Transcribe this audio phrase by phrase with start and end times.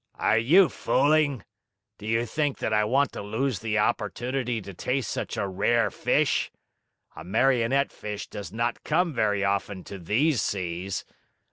[0.15, 1.43] "Are you fooling?
[1.99, 5.91] Do you think that I want to lose the opportunity to taste such a rare
[5.91, 6.49] fish?
[7.15, 11.05] A Marionette fish does not come very often to these seas.